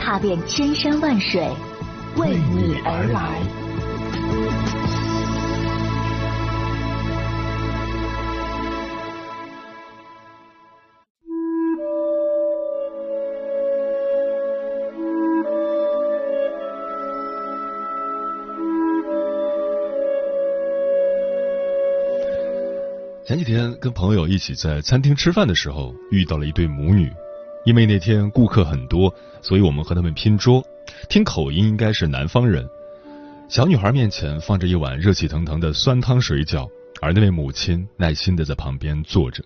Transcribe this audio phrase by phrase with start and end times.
[0.00, 1.48] 踏遍千山万水，
[2.16, 3.38] 为你而来。
[23.24, 27.08] 前几天跟朋友一起在餐厅吃饭的时候，遇到了一对母女。
[27.64, 30.64] 因为那天顾客很多，所以我们和他们拼桌。
[31.08, 32.68] 听口音应该是南方人。
[33.48, 36.68] 小女孩面前放着一碗热气腾腾的酸汤水饺，
[37.00, 39.42] 而那位母亲耐心的在旁边坐着。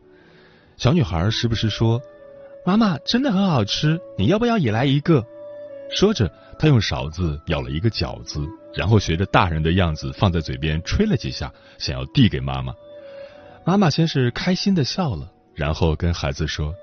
[0.76, 2.00] 小女孩时不时说
[2.66, 5.24] ：“妈妈真的很好吃，你要不要也来一个？”
[5.90, 8.40] 说着，她用勺子舀了一个饺子，
[8.74, 12.74] 然后学着大人的样子放在嘴边吹了几下，想要递给妈妈。
[13.64, 16.74] 妈妈先是开心的笑了，然后跟孩子说：“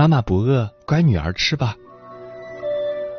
[0.00, 1.76] 妈妈不饿，乖女儿吃吧。”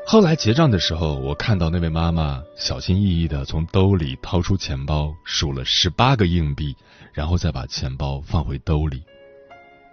[0.04, 6.76] 后来结账的时候，我看到那位妈妈小心翼翼的从兜里掏出钱包，数了十八个硬币，
[7.14, 9.04] 然后再把钱包放回兜里。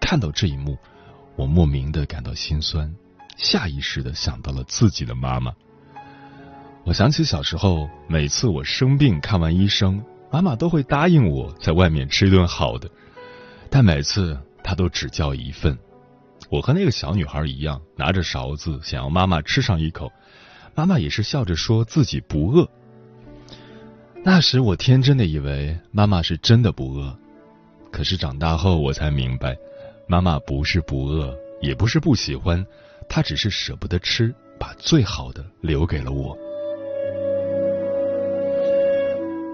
[0.00, 0.78] 看到这一幕，
[1.36, 2.91] 我莫名的感到心酸，
[3.36, 5.53] 下意识的想到了自己的妈妈。
[6.84, 10.03] 我想起小时候，每次我生病看完医生。
[10.31, 12.89] 妈妈都会答应我在外面吃一顿好的，
[13.69, 15.78] 但每次她都只叫一份。
[16.50, 20.10] 我和那个小女孩一样，拿着勺子想要妈妈吃上一口，
[20.74, 22.68] 妈妈也是笑着说自己不饿。
[24.24, 27.16] 那时我天真的以为妈妈是真的不饿，
[27.92, 29.56] 可是长大后我才明白，
[30.06, 32.64] 妈妈不是不饿，也不是不喜欢，
[33.08, 36.37] 她只是舍不得吃，把最好的留给了我。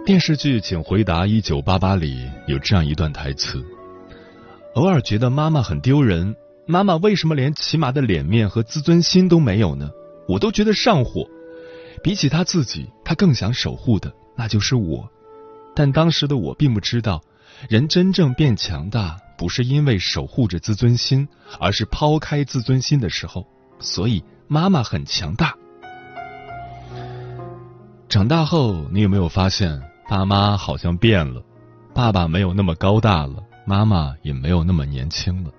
[0.06, 3.64] 电视剧《请回答一九八八》里有这样一段台词：
[4.74, 6.34] 偶尔觉得妈妈很丢人，
[6.66, 9.90] 妈妈为什么连起码的脸面和自尊心都没有呢？
[10.26, 11.26] 我都觉得上火。
[12.02, 15.08] 比起她自己，她更想守护的那就是我。
[15.74, 17.20] 但当时的我并不知道，
[17.68, 21.28] 人真正变强大，不是因为守护着自尊心，
[21.60, 23.46] 而是抛开自尊心的时候。
[23.78, 25.54] 所以，妈妈很强大。
[28.08, 29.82] 长大后，你有没有发现？
[30.08, 31.42] 爸妈好像变了，
[31.94, 35.50] 爸爸没有那么高大了，妈妈也没有那么年轻了。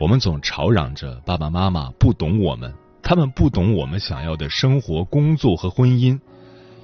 [0.00, 2.72] 我们总吵嚷着爸爸妈妈不懂我们，
[3.02, 6.18] 他们不懂我们想要的生活、工作和婚姻，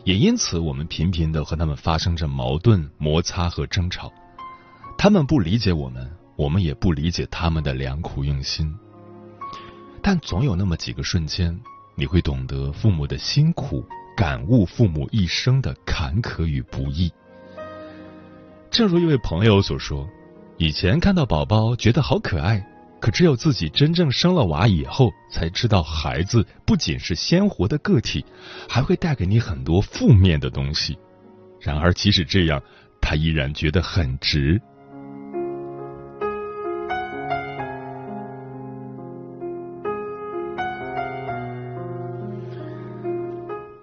[0.02, 4.12] 也因此我们频频的和他们发生着矛盾、摩擦和争吵。
[4.98, 8.74] 他们不理解我们，我们也不理解他们的良苦用心。
[10.02, 11.58] 但总有那么几个瞬间，
[11.94, 13.84] 你会懂得父母的辛苦。
[14.16, 17.12] 感悟父母一生的坎坷与不易。
[18.70, 20.08] 正如一位朋友所说，
[20.56, 22.64] 以前看到宝宝觉得好可爱，
[23.04, 28.24] 可只有自己真正生了娃以后，才知道孩子不仅是鲜活的个体，
[28.66, 30.98] 还会带给你很多负面的东西。
[31.60, 32.62] 然而，即使这样，
[33.02, 34.58] 他依然觉得很值。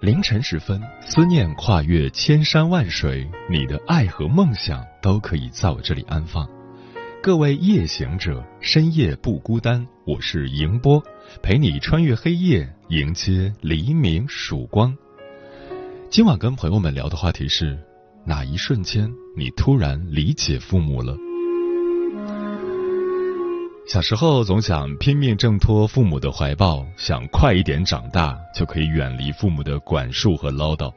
[0.00, 6.44] 凌晨时分，思念跨越千山万水，你的爱和梦想都可以在我这里安放。
[7.22, 11.00] 各位夜行者，深夜不孤单，我是迎波，
[11.40, 14.92] 陪你穿越黑夜，迎接黎明曙光。
[16.10, 17.78] 今晚跟朋友们聊的话题是：
[18.26, 21.16] 哪一瞬间你突然理解父母了？
[23.86, 30.92] 小时候总想拼命挣脱父母的怀抱，想快一点长大就可以远离父母的管束和唠叨，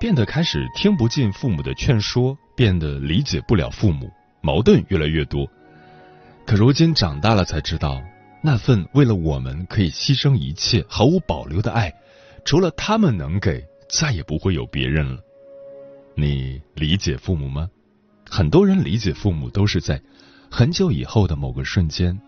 [0.00, 4.10] 变得开始听不进父母的劝说，变得理解不了父母，
[4.44, 5.50] 矛盾越来越多。
[6.44, 8.02] 可如今长大了才知道，
[8.42, 11.90] 那份为了我们可以牺牲一切、毫无保留的爱，
[12.44, 15.18] 除了他们能给，再也不会有别人了。
[16.14, 17.70] 你理解父母吗？
[18.28, 19.98] 很多人理解父母都是在。
[20.50, 22.20] 很久以后的某个瞬间，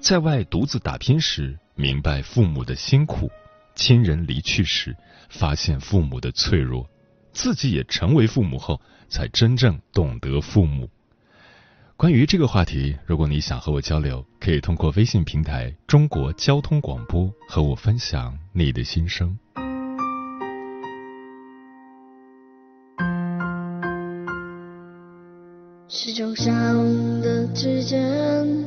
[0.00, 3.28] 在外独自打拼时，明白父母的辛苦；
[3.74, 4.96] 亲人离去时，
[5.28, 6.84] 发现父母的脆弱；
[7.32, 10.88] 自己也成为父母后，才真正懂得父母。
[11.96, 19.38] 关于这个话题，如果你想和我交流，可以通过微信平台“中国交通广播”和我分享你的心声。
[25.88, 26.52] 时钟上
[27.20, 28.64] 的指针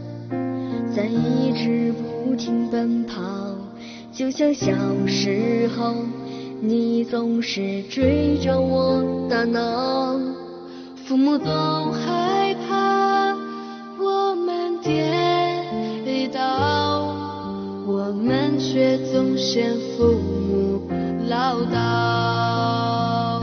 [0.95, 3.21] 在一直不停奔跑，
[4.11, 4.71] 就像小
[5.05, 5.93] 时候
[6.61, 10.17] 你总是追着我打闹，
[11.05, 11.45] 父母总
[11.91, 12.16] 害
[18.77, 20.79] 却总嫌父母
[21.27, 23.41] 唠叨，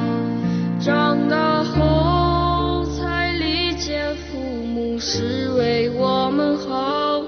[0.78, 7.20] 长大后才理解父母是为我们好，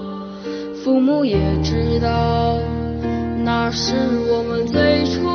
[0.85, 2.61] 父母也知道
[3.43, 3.93] 那是
[4.31, 5.27] 我们最初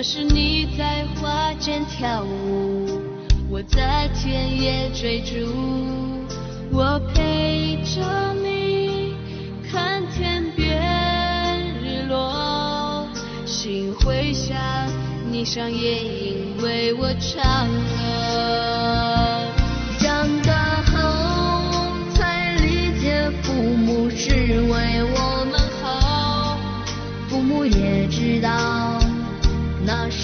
[0.00, 3.02] 那是你在花间跳舞，
[3.50, 5.46] 我在田野追逐，
[6.72, 8.00] 我陪着
[8.42, 9.14] 你
[9.70, 10.80] 看天边
[11.84, 13.06] 日落，
[13.44, 14.86] 心会下，
[15.30, 18.00] 你像夜莺为我唱歌。
[19.98, 20.96] 长大后
[22.14, 26.56] 才理解，父母是为我们好，
[27.28, 28.79] 父母也知道，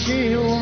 [0.07, 0.56] 是我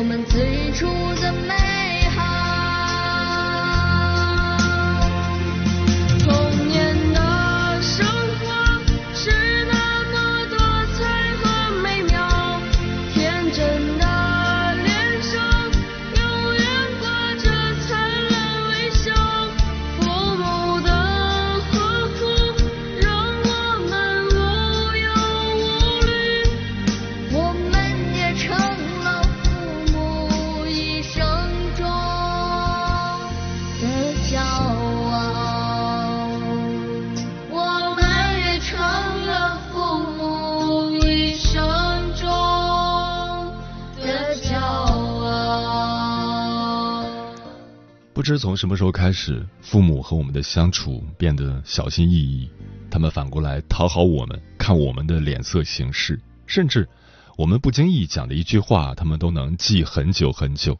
[48.25, 52.49] 不知从什么时候开始，父母和我们的相处变得小心翼翼，
[52.89, 56.89] 他们反过来讨好我们，看我们的脸色行事，甚至
[57.37, 60.75] 我们不经意讲的一句话，他们都能记很久很久。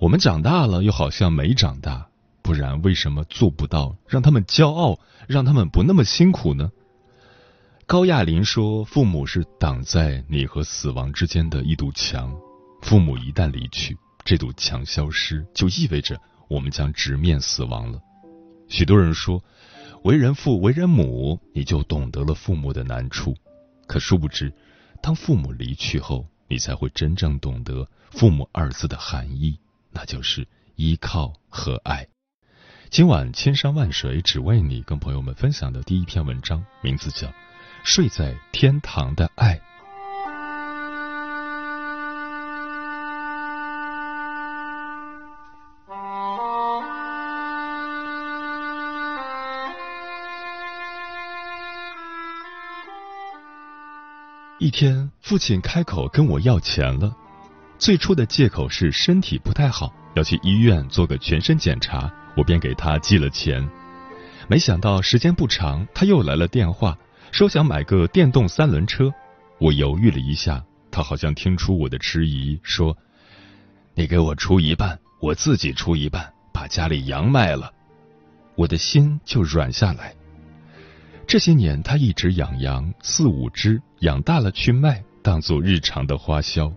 [0.00, 2.08] 我们长大了，又好像没长大，
[2.42, 6.72] 不然为什么做不到让他们骄傲，让他们不那么辛苦呢？
[7.86, 12.36] 高亚麟说：“父母是挡在你和死亡之间的一堵墙，
[12.82, 18.00] 父母一旦离去，这堵墙消失，就意味着我们将直面死亡了。”
[18.68, 19.42] 许多人说，
[20.02, 23.36] 为人父、为人母，你就懂得了父母的难处。
[23.86, 24.52] 可殊不知，
[25.00, 29.58] 当父母离去后，你才会真正懂得“父母”二字的含义，
[29.92, 32.08] 那就是依靠和爱。
[32.90, 37.28] 今晚千山万水只为你，跟朋友们分享的第一篇文章，名字叫
[37.84, 39.54] 《睡在天堂的爱》。
[54.66, 57.14] 一天，父亲开口跟我要钱了。
[57.78, 63.64] 最初的借口是身体不太好，要去医院做个全身检查，我便给他寄了钱。
[64.48, 66.98] 没想到时间不长，他又来了电话，
[67.30, 69.08] 说想买个电动三轮车。
[69.60, 72.98] 我犹豫了一下，他好像听出我的迟疑，说
[73.94, 77.70] ：“你给我出一半，我自己出一半，把家里羊卖了。”
[78.58, 80.15] 我的心就软下来。
[81.26, 86.72] 这些年，他一直养羊，四五只，养大了去卖，当做日常的花销。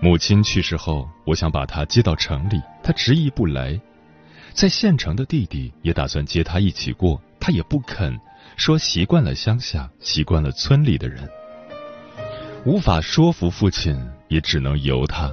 [0.00, 3.80] 母亲去世后，我想把他接到城里，他执意不来。
[4.52, 8.16] 在县城的弟弟也打算接他一起过，他也不肯，
[8.56, 11.28] 说习惯了乡下，习惯了村里的人，
[12.64, 15.32] 无法说服父亲，也只能由他。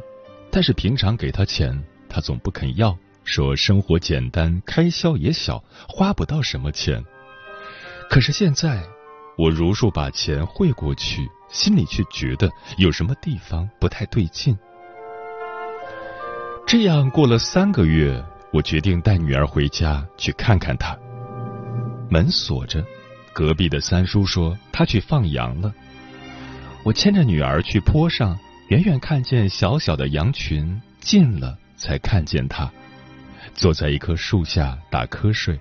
[0.50, 7.04] 但是平常给他钱，他总不肯要，说生活简单，开销也小，花不到什么钱。
[8.14, 8.80] 可是现在，
[9.40, 14.56] 我如数把钱汇过去，心里却觉得有什么地方不太对劲。
[16.68, 20.96] 这样过了三个月，我决定带女儿回家去看看她。
[22.08, 22.86] 门锁着，
[23.34, 25.74] 隔壁的三叔说他去放羊了。
[26.84, 32.72] 我牵着女儿去坡上，远远看见小小的羊群，近了才看见他，
[33.56, 35.60] 坐在一棵树下打瞌睡，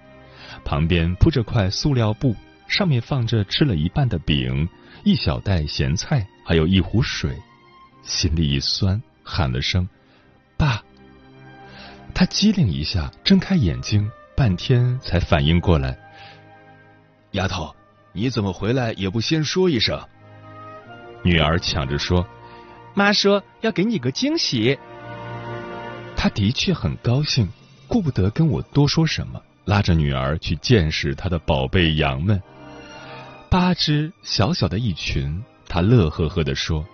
[0.65, 2.35] 旁边铺着块塑料布，
[2.69, 4.69] 上面放着吃了一半的饼，
[5.05, 7.37] 一小袋咸菜，还有一壶水，
[8.03, 9.89] 心里一酸，喊了声
[10.57, 10.83] “爸”。
[12.15, 15.99] 他机灵一下，睁开眼睛，半天才反应过来。
[17.33, 17.75] 丫头，
[18.13, 19.99] 你怎么回来也不先说一声？
[21.25, 22.27] 女儿抢着说
[22.95, 24.79] ：“妈说要给你个惊喜。”
[26.15, 27.49] 他的确很高兴，
[27.89, 32.43] 顾不得跟我多说什么，拉着女儿去见识他的宝贝羊们。
[33.51, 36.85] 八只小小的一群，他乐呵呵的说：“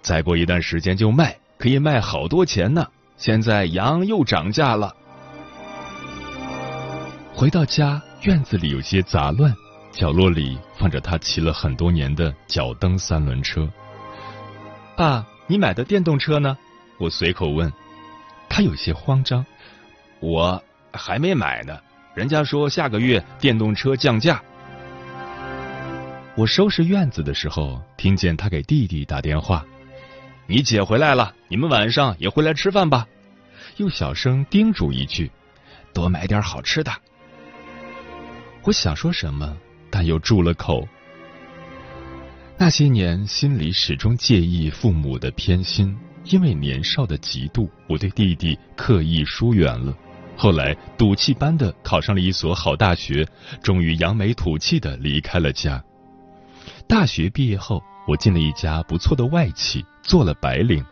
[0.00, 2.86] 再过一段时间就卖，可以卖好多钱呢。
[3.16, 4.94] 现在羊又涨价了。”
[7.34, 9.54] 回到家，院子里有些杂乱，
[9.92, 13.68] 角落里放着他骑了很多年的脚蹬三轮车。
[14.96, 16.56] 爸，你买的电动车呢？
[16.98, 17.72] 我随口问。
[18.48, 19.44] 他有些慌张，
[20.20, 20.60] 我
[20.98, 21.78] 还没买呢，
[22.14, 24.42] 人家说下个月电动车降价。
[26.34, 29.64] 我收拾院子的时候，听见他给弟弟打电话
[30.46, 33.06] ：“你姐回来了，你们晚上也回来吃饭吧。”
[33.78, 35.30] 又小声叮嘱一句
[35.94, 36.92] ：“多买点好吃的。”
[38.64, 39.56] 我想说什么，
[39.90, 40.86] 但又住了口。
[42.56, 49.96] 那些年，心里始终介意父母的偏心，因为年少的嫉妒，我对弟弟刻意疏远了。
[50.40, 53.26] 后来，赌气般的考上了一所好大学，
[53.60, 55.82] 终于扬眉吐气的离开了家。
[56.86, 60.84] 大学毕业后，我进了一家不错的外企，做了白领，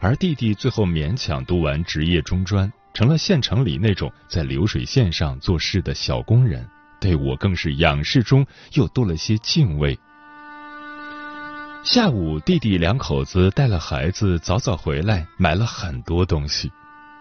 [0.00, 6.66] 而弟弟最后勉强读完职业中专，成了县城里那种在流水线上做事的小工人。
[6.98, 9.98] 对我更是仰视中又多了些敬畏。
[11.84, 16.72] 下午，弟弟两口子带了孩子早早回来，买了很多东西。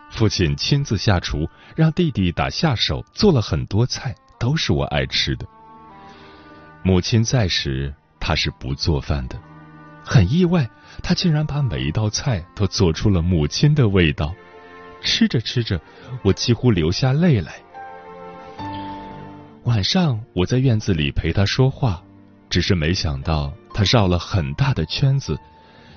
[0.10, 5.46] 父亲亲自下厨，让弟弟打下手，做了很多菜，都是我爱吃的。
[6.84, 9.40] 母亲在时，他是不做饭的，
[10.04, 10.70] 很意外，
[11.04, 14.34] 他竟然把每一道菜都做出了母亲的味道。
[15.02, 15.80] 吃着吃着，
[16.24, 17.54] 我几乎流下泪来。
[19.64, 22.02] 晚上我在院子里陪他说话，
[22.50, 25.38] 只是没想到他绕了很大的圈子，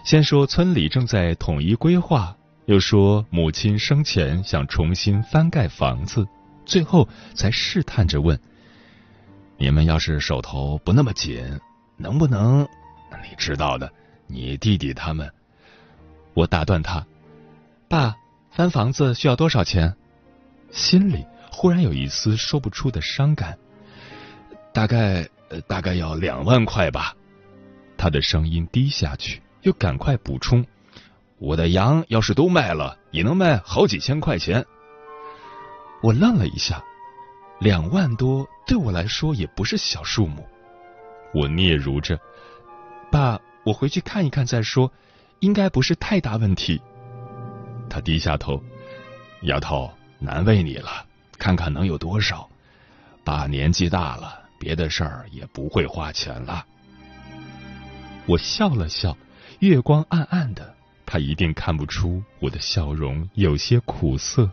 [0.04, 6.26] 先说村里正在统一规划，又说母亲生前想重新翻盖房子，
[6.64, 8.38] 最后才试探着问
[9.58, 11.60] ：“你们要是手头不那么紧，
[11.96, 12.66] 能不能……
[13.22, 13.92] 你知道的，
[14.26, 15.30] 你弟弟他们……”
[16.34, 17.06] 我打断他
[17.88, 18.16] ：“爸，
[18.50, 19.94] 翻房子需要多少钱？”
[20.70, 21.26] 心里。
[21.54, 23.58] 忽然有一丝说不出的伤感，
[24.72, 25.28] 大概
[25.68, 27.14] 大概要两万块吧。
[27.98, 30.64] 他的声音低下去，又赶快补充
[31.42, 34.64] ：“我的羊要是都卖了，也能卖好几千块钱。”
[36.00, 36.80] 我愣了一下，
[37.58, 40.46] 两万多对我来说也不是小数目。
[41.34, 42.16] 我嗫嚅着
[43.10, 44.90] ：“爸，我回去看一看再说，
[45.40, 46.80] 应该不是太大问题。”
[47.90, 48.62] 他低下头
[49.42, 51.04] ：“丫头，难为你了。”
[51.40, 52.48] 看看能有多少？
[53.24, 56.64] 爸年纪大了，别的事儿也不会花钱了。
[58.26, 59.16] 我笑了笑，
[59.58, 60.72] 月光暗暗的，
[61.12, 64.48] 他一定看不出我的笑容有些苦涩。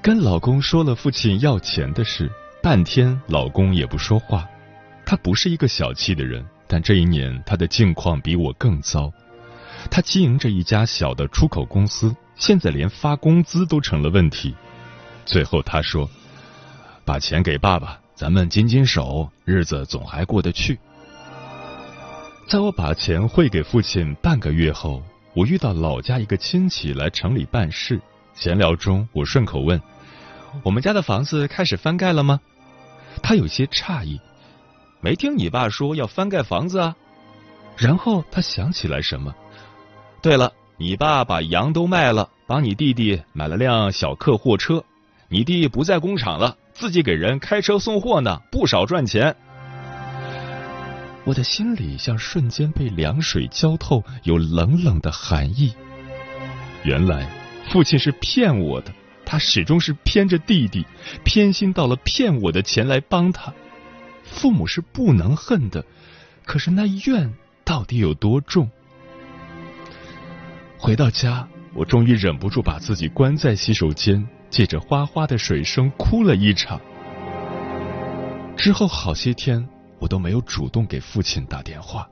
[0.00, 2.30] 跟老公说了父亲要钱的事，
[2.62, 4.48] 半天老公也不说话。
[5.04, 6.46] 他不是一个小气的人。
[6.68, 9.12] 但这一年，他的境况比我更糟。
[9.90, 14.54] 他经营着一家小的出口公司，现在连发工资都成了问题。
[15.24, 16.08] 最后他说
[17.04, 20.78] ：“把钱给爸爸，咱们紧紧手，日子总还过得去。”
[22.48, 25.02] 在我把钱汇给父亲半个月后，
[25.34, 28.00] 我遇到老家一个亲戚来城里办事，
[28.34, 29.80] 闲聊中我顺口问
[30.62, 32.40] ：“我们家的房子开始翻盖了吗？”
[33.22, 34.20] 他有些诧异，
[35.00, 36.94] 没听你爸说要翻盖房子啊？
[37.76, 39.34] 然后他想起来什么，
[40.20, 44.84] 对了，你爸把羊都卖了，帮你弟弟买了辆小客货车，
[45.28, 49.34] 你弟不在工厂了，自己给人开车送货呢，不少赚钱。
[51.24, 55.72] 我的心里像瞬间被凉水浇透，有冷冷的寒意。
[56.82, 57.26] 原来
[57.70, 58.92] 父亲是骗我的，
[59.24, 60.84] 他始终是偏着弟弟，
[61.24, 63.54] 偏心到了骗我的钱来帮他。
[64.24, 65.84] 父母是不能恨的，
[66.44, 67.32] 可是那怨
[67.64, 68.68] 到底有多重？
[70.76, 76.80] 回到家，我终于忍不住把自己关在洗手间，借着哗哗的水声哭了一场。
[78.56, 79.68] 之后好些天。
[80.00, 82.06] 我都没有主动给父亲打电话，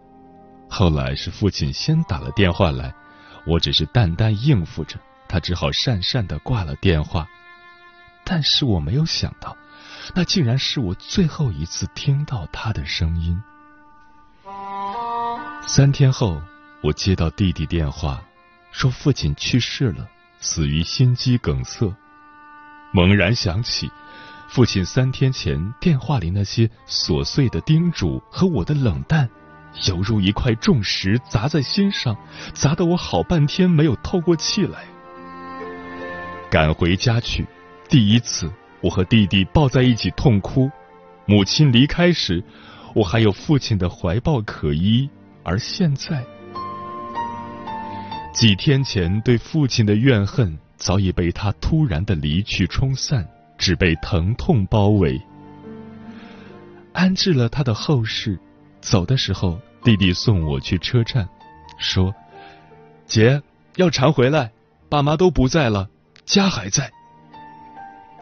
[0.67, 2.95] 后来是父亲先打了电话来，
[3.47, 7.29] 我只是淡淡应付着，他只好讪讪的挂了电话。
[8.25, 9.55] 但是我没有想到，
[10.15, 13.39] 那竟然是我最后一次听到他的声音。
[15.67, 16.41] 三天后，
[16.83, 18.23] 我接到弟弟电话，
[18.71, 20.09] 说父亲去世了，
[20.39, 21.95] 死于心肌梗塞。
[22.93, 23.91] 猛然想起。
[24.49, 29.27] 父亲三天前电话里那些琐碎的叮嘱和我的冷淡，
[29.89, 32.15] 犹如一块重石砸在心上，
[32.53, 34.85] 砸得我好半天没有透过气来。
[36.51, 37.47] 赶回家去，
[37.89, 40.71] 第一次我和弟弟抱在一起痛哭。
[41.25, 42.45] 母亲离开时，
[42.95, 45.09] 我还有父亲的怀抱可依，
[45.43, 46.23] 而现在，
[48.35, 53.25] 几天前对父亲的怨恨早已被他突然的离去冲散。
[53.59, 55.23] 只被疼痛包围，
[56.93, 58.37] 安置了他的后事。
[58.81, 61.29] 走的时候，弟弟送我去车站，
[61.79, 62.13] 说
[63.07, 63.41] ：“姐
[63.77, 64.51] 要常回来，
[64.89, 65.89] 爸妈都不在了，
[66.25, 66.91] 家还在。”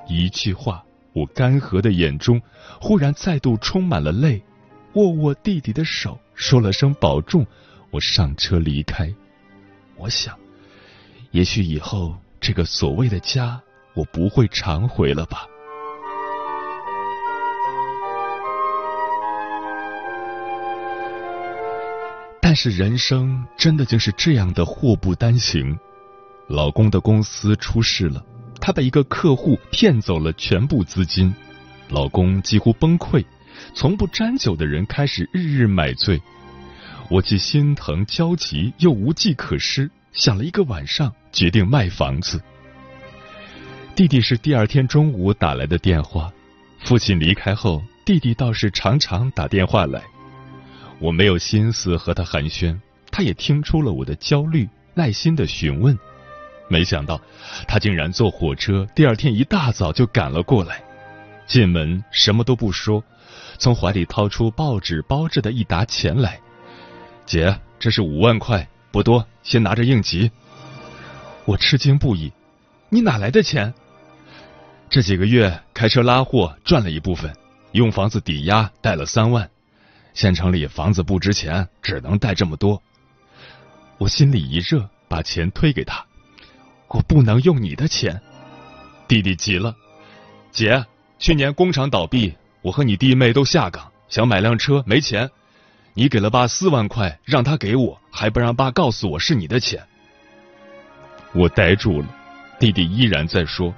[0.07, 2.39] 一句话，我干涸的眼中
[2.79, 4.43] 忽然再度充满了泪。
[4.93, 7.47] 握握弟弟的手，说了声保重，
[7.91, 9.11] 我上车离开。
[9.97, 10.39] 我想，
[11.31, 12.15] 也许以后
[12.51, 13.63] 这个所谓的家。
[13.95, 15.47] 我不会常回了吧？
[22.43, 25.79] 但是人生真的就是这样的祸不单行。
[26.49, 28.21] 老公的公司出事了，
[28.61, 31.33] 他被一个客户骗走了全部资金，
[31.89, 33.25] 老公几乎崩溃。
[33.77, 36.21] 从不沾酒的人开始日日买醉，
[37.11, 42.41] 我既心疼焦急，又无计可施，想了一个晚上，决定卖房子。
[43.95, 46.33] 弟弟是第二天中午打来的电话，
[46.81, 50.03] 父亲离开后，弟弟倒是常常打电话来。
[50.99, 52.79] 我没有心思和他寒暄，
[53.11, 55.99] 他也听出了我的焦虑，耐心的询问。
[56.69, 57.21] 没想到
[57.67, 60.83] 他竟然坐火车，第二天一大早就赶了过来。
[61.47, 63.03] 进门什么都不说，
[63.59, 66.39] 从怀里掏出报纸包着的一沓钱来。
[67.27, 70.31] 姐，这是五万块，不多，先拿着应急。
[71.45, 72.33] 我吃惊不已，
[72.89, 73.73] 你哪来的钱？
[74.89, 77.33] 这几个月开车拉货赚了一部分，
[77.73, 79.49] 用房子抵押贷了三万。
[80.13, 82.83] 县城里房子不值钱，只能贷这么多。
[83.99, 86.05] 我心里一热，把钱推给他。
[86.89, 88.21] 我不能用你的钱。
[89.07, 89.77] 弟弟急了，
[90.51, 90.85] 姐，
[91.19, 95.31] 去年工厂倒闭，我和你弟妹都下岗，想买辆车没钱。
[95.95, 99.85] 你给了爸四万块，让他给我，还不让爸告诉我是你的钱。
[101.33, 102.07] 我呆住了，
[102.59, 103.75] 弟弟依然在说。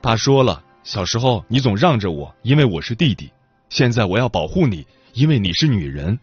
[0.00, 3.30] 爸说了，小时候你总让着我，因为我是弟弟。
[3.70, 6.18] 现在我要保护你，因为你是女人。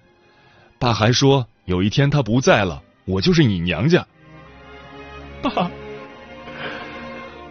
[0.79, 4.05] 爸还说，有一天他不在了，我就是你娘家。
[5.41, 5.69] 爸，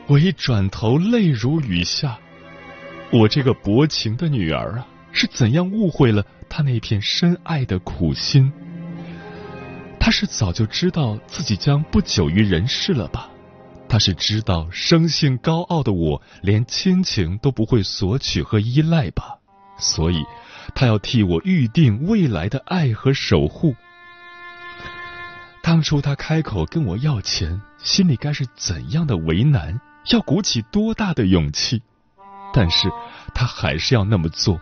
[0.06, 2.16] 我一转头，泪如雨下。
[3.12, 8.52] 我这个薄情的女儿啊，是怎样误会了他那片深爱的苦心？
[9.98, 13.28] 他是早就知道自己将不久于人世了吧？
[13.88, 19.38] 他是知道生性高傲的我连亲情都不会索取和依赖吧，
[19.76, 20.22] 所以
[20.74, 23.74] 他要替我预定未来的爱和守护。
[25.62, 29.80] 当初他开口跟我要钱，心里该是怎样的为难，
[30.12, 31.82] 要鼓起多大的勇气？
[32.54, 32.88] 但是
[33.34, 34.60] 他还是要那么做，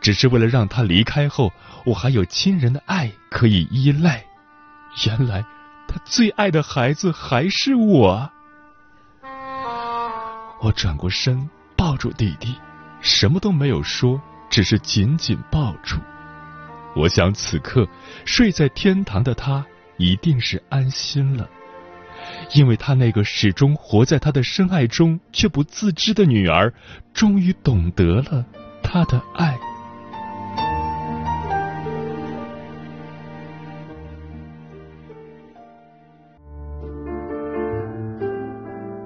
[0.00, 1.52] 只是为了让他离开后，
[1.84, 4.24] 我还有亲人的爱可以依赖。
[5.06, 5.44] 原来
[5.88, 8.30] 他最爱的孩子还是我。
[10.60, 12.54] 我转过身，抱住弟弟，
[13.00, 15.98] 什么都没有说，只是紧紧抱住。
[16.96, 17.86] 我想，此刻
[18.24, 19.66] 睡在天堂的他，
[19.98, 21.48] 一定是安心了，
[22.54, 26.72] 因为他那个始终活在他的深爱中却不自知的女儿，
[27.12, 28.44] 终于懂得了
[28.84, 29.58] 他的爱。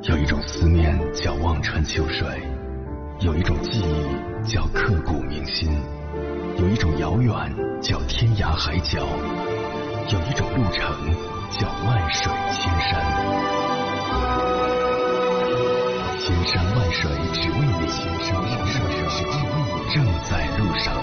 [0.02, 2.26] 有一种思念叫望穿秋水，
[3.20, 5.70] 有一种记忆叫刻骨铭心，
[6.58, 7.32] 有一种遥远
[7.80, 9.00] 叫天涯海角，
[10.10, 10.84] 有一种路程
[11.50, 14.77] 叫万水千山。
[16.28, 20.94] 千山万水只为你，千山万水只为你，正在路上。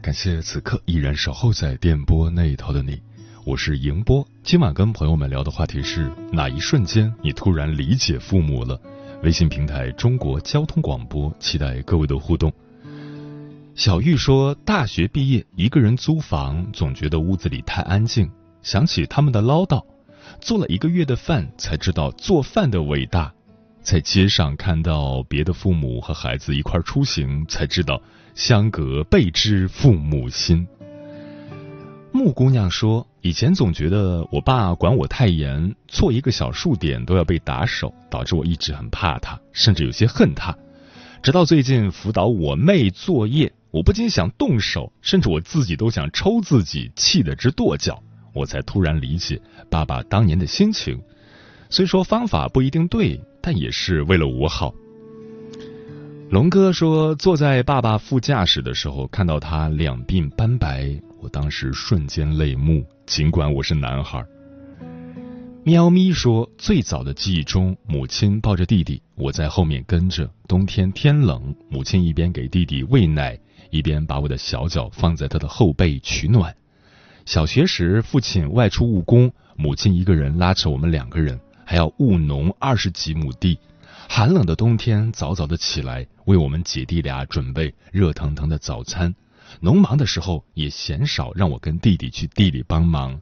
[0.00, 3.02] 感谢此刻依然守候在电波那一头的你，
[3.44, 4.26] 我是迎波。
[4.42, 8.80] 今晚跟朋友们聊的话题是哪一瞬间你突然理解父母了？
[9.24, 12.50] 微信平台中国交通广播，期待各位的互动。
[13.78, 18.28] 小玉说，大学毕业一个人租房，总觉得屋子里太安静，
[18.60, 19.80] 想起他们的唠叨，
[20.40, 23.32] 做了一个月的饭，才知道做饭的伟大。
[23.80, 28.02] 在街上看到别的父母和孩子一块出行，才知道
[28.34, 30.66] 相隔倍知父母心。
[32.10, 40.52] 木姑娘说：“以前总觉得我爸管我太严，错一个小数点都要被打手，导致我一直很怕他，甚至有些恨他。
[41.22, 48.02] 直到最近辅导我妹作业，我不禁想动手，甚至我自己都想抽自己，气得直跺脚。
[48.34, 51.00] 我才突然理解爸爸当年的心情。
[51.70, 54.74] 虽说方法不一定对。”但也是为了我好。
[56.28, 62.84] 龙哥说，坐在爸爸副驾驶的时候，看到他两鬓斑白，我当时瞬间泪目。
[63.06, 64.22] 尽管我是男孩。
[65.64, 70.28] 喵咪说，最早的记忆中，母亲抱着弟弟，我在后面跟着。
[70.46, 73.38] 冬天天冷，母亲一边给弟弟喂奶，
[73.70, 76.54] 一边把我的小脚放在他的后背取暖。
[77.26, 81.38] 小学时，父亲外出务工，母亲一个人拉扯我们两个人。
[81.64, 83.58] 还要务农二十几亩地，
[84.08, 89.14] 寒冷的冬天早早的起来为我们姐弟俩准备热腾腾的早餐。
[89.60, 93.20] 农忙的时候也鲜少让我跟弟弟去地里帮忙。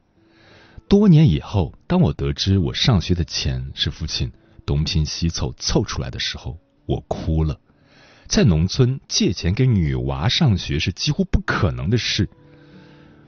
[0.87, 4.31] 多年以后，当我得知我上学的钱是父亲
[4.65, 7.59] 东拼西凑凑出来的时候，我哭了。
[8.27, 12.29] 在农村借钱给女娃上学是几乎不可能的事。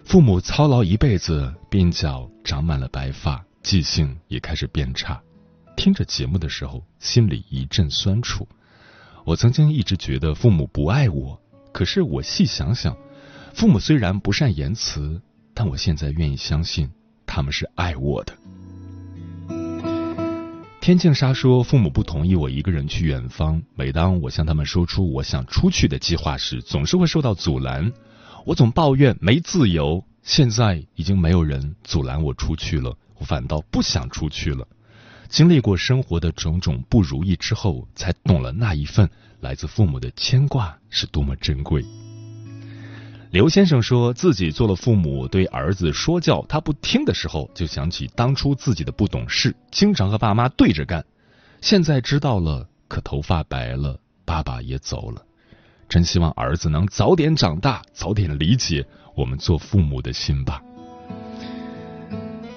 [0.04, 3.44] 父母操劳一辈子，鬓角长满了白发。
[3.62, 5.22] 记性也开始变差，
[5.76, 8.48] 听着节目的时候，心里一阵酸楚。
[9.26, 11.40] 我曾经一直觉得父母不爱我，
[11.74, 12.98] 可是我细想想，
[13.54, 15.22] 父母虽然不善言辞，
[15.54, 16.90] 但我现在愿意相信
[17.26, 18.39] 他们是爱我的。
[20.82, 27.92] 天净沙说，父母不同意我一个人去远方，每当我向他们说出我想出去的计划时，总是会受到阻拦。
[28.46, 32.96] 我总抱怨没自由，现在已经没有人阻拦我出去了。
[33.18, 34.66] 我反倒不想出去了。
[35.28, 39.08] 经历过生活的种种不如意之后，才懂了那一份
[39.42, 41.84] 来自父母的牵挂是多么珍贵。
[43.32, 51.06] 刘先生说自己做了父母，对儿子说教他不听的时候，就想起当初自己的不懂事，经常和爸妈对着干。
[51.62, 55.24] 现在知道了，可头发白了，爸爸也走了。
[55.88, 58.84] 真希望儿子能早点长大，早点理解
[59.16, 60.60] 我们做父母的心吧。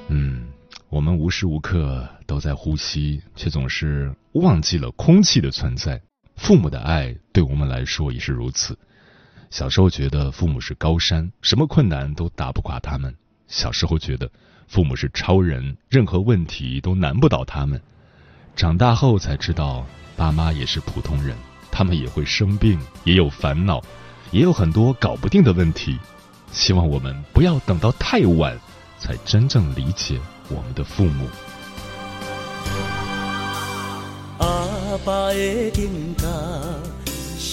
[0.08, 0.48] 嗯，
[0.88, 6.00] 我们无时无刻都在呼吸，却总是忘记了空气的存在。
[6.36, 8.78] 父母的爱对我们来说也是如此。
[9.52, 13.12] 小时候觉得父母是高山，什么困难都打不垮他们；
[13.48, 14.26] 小时候觉得
[14.66, 17.78] 父母是超人，任何问题都难不倒他们。
[18.56, 19.84] 长大后才知道，
[20.16, 21.36] 爸妈也是普通人，
[21.70, 23.78] 他们也会生病，也有烦恼，
[24.30, 25.98] 也有很多搞不定的问题。
[26.50, 28.58] 希望我们不要等到太晚。
[28.98, 30.16] 才真正理解
[30.48, 31.26] 我们的父母。
[34.38, 36.28] 阿爸的顶架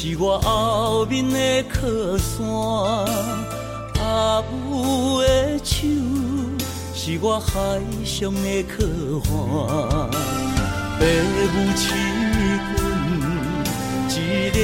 [0.01, 1.81] 是我后面的靠
[2.17, 2.39] 山，
[4.01, 5.75] 阿母的手
[6.95, 7.51] 是我海
[8.05, 8.77] 上的靠
[9.67, 10.09] 岸。
[10.97, 11.03] 父
[11.51, 11.83] 母亲
[12.77, 14.15] 眷，一
[14.55, 14.57] 粒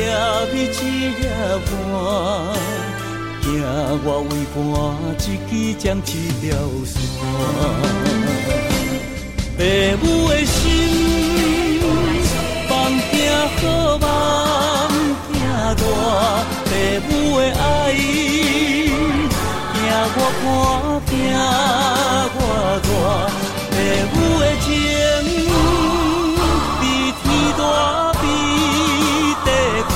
[0.54, 0.82] 米一
[1.20, 1.20] 粒
[1.66, 1.76] 汗。
[3.42, 3.46] 惊
[4.06, 4.58] 我为伴
[5.20, 5.20] 一
[5.50, 6.48] 支将一条
[6.86, 6.96] 线，
[10.00, 10.58] 父母的心
[12.70, 12.72] 放
[13.12, 13.14] 惊
[13.58, 13.60] 好
[13.98, 14.06] 梦
[15.74, 15.82] 大，
[16.66, 17.60] 父母的爱，
[19.74, 19.78] 疼
[20.16, 20.44] 我怕
[21.10, 21.12] 疼
[22.36, 22.40] 我
[22.86, 22.88] 大，
[24.12, 24.68] 父母的情
[26.80, 26.84] 比
[27.24, 27.26] 天
[27.58, 27.62] 大，
[28.22, 28.24] 比
[29.46, 29.48] 地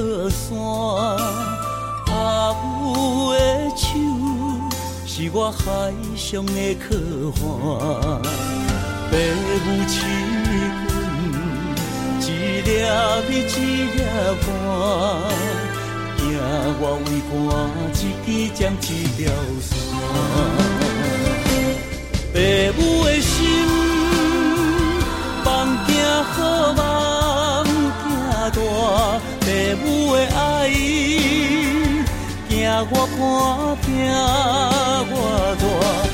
[0.00, 0.56] 靠山，
[2.08, 2.16] 阿
[2.54, 3.36] 母的
[3.76, 3.84] 手
[5.06, 6.86] 是我海上的靠
[7.36, 8.22] 岸。
[9.10, 9.12] 父
[9.66, 9.92] 母亲
[10.40, 10.48] 阮
[12.22, 12.24] 一
[12.62, 12.68] 粒
[13.28, 13.56] 米一
[13.92, 13.96] 粒
[14.40, 14.48] 汗，
[16.16, 16.18] 惊
[16.80, 17.30] 我为寒
[17.92, 17.92] 一
[18.24, 18.82] 支将一
[19.18, 19.20] 条
[19.60, 19.68] 线。
[22.32, 23.28] 父母的心
[25.44, 25.46] 放
[25.86, 25.88] 惊
[26.32, 26.34] 好
[26.72, 26.80] 梦
[28.90, 29.46] 父
[29.84, 30.68] 母的爱，
[32.48, 32.52] 惊
[32.90, 33.18] 我看
[33.82, 33.88] 惊
[35.10, 35.14] 我
[35.60, 36.09] 大。